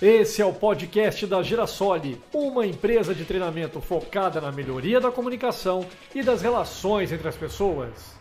[0.00, 5.84] Esse é o podcast da Girasole, uma empresa de treinamento focada na melhoria da comunicação
[6.14, 8.14] e das relações entre as pessoas.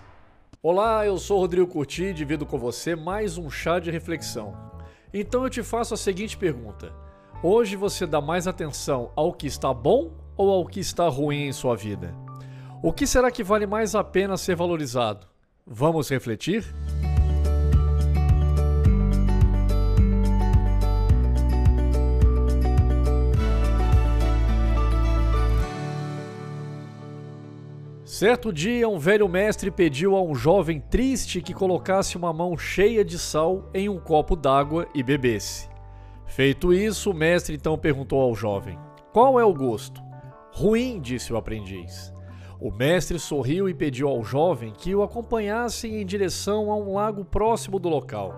[0.60, 4.58] Olá, eu sou Rodrigo Curti e divido com você mais um chá de reflexão.
[5.14, 6.92] Então eu te faço a seguinte pergunta:
[7.44, 11.54] Hoje você dá mais atenção ao que está bom ou ao que está ruim em
[11.54, 12.12] sua vida?
[12.82, 15.28] O que será que vale mais a pena ser valorizado?
[15.64, 16.66] Vamos refletir?
[28.18, 33.06] Certo dia, um velho mestre pediu a um jovem triste que colocasse uma mão cheia
[33.06, 35.70] de sal em um copo d'água e bebesse.
[36.26, 38.76] Feito isso, o mestre então perguntou ao jovem:
[39.14, 40.02] Qual é o gosto?
[40.52, 42.12] Ruim, disse o aprendiz.
[42.60, 47.24] O mestre sorriu e pediu ao jovem que o acompanhasse em direção a um lago
[47.24, 48.34] próximo do local.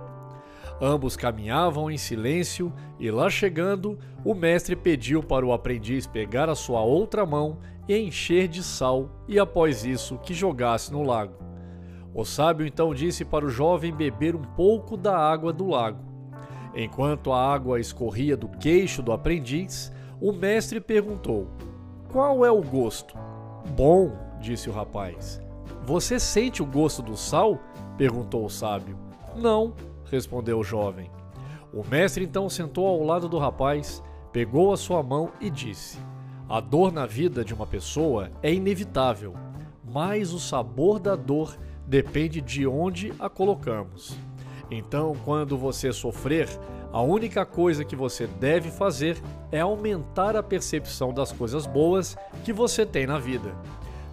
[0.81, 6.55] Ambos caminhavam em silêncio e, lá chegando, o mestre pediu para o aprendiz pegar a
[6.55, 7.59] sua outra mão
[7.89, 11.33] e encher de sal, e após isso que jogasse no lago.
[12.13, 15.97] O sábio então disse para o jovem beber um pouco da água do lago.
[16.75, 21.47] Enquanto a água escorria do queixo do aprendiz, o mestre perguntou:
[22.11, 23.17] Qual é o gosto?
[23.75, 25.41] Bom, disse o rapaz.
[25.83, 27.57] Você sente o gosto do sal?
[27.97, 28.97] perguntou o sábio.
[29.35, 29.73] Não,
[30.05, 31.09] respondeu o jovem.
[31.73, 35.97] O mestre então sentou ao lado do rapaz, pegou a sua mão e disse:
[36.49, 39.35] a dor na vida de uma pessoa é inevitável,
[39.83, 44.17] mas o sabor da dor depende de onde a colocamos.
[44.71, 46.49] Então, quando você sofrer,
[46.91, 52.51] a única coisa que você deve fazer é aumentar a percepção das coisas boas que
[52.51, 53.53] você tem na vida.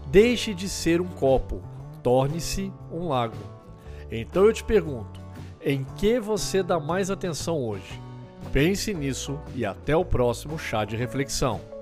[0.09, 1.63] Deixe de ser um copo,
[2.03, 3.37] torne-se um lago.
[4.11, 5.21] Então eu te pergunto:
[5.61, 8.01] em que você dá mais atenção hoje?
[8.53, 11.76] Pense nisso e até o próximo chá de reflexão.